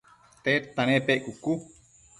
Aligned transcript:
tedta 0.43 0.81
nepec?cucu 0.87 1.53